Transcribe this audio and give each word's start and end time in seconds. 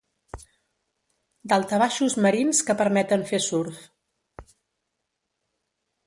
Daltabaixos 1.51 2.15
marins 2.25 2.61
que 2.69 2.75
permeten 2.79 3.25
fer 3.33 3.41
surf. 3.49 3.83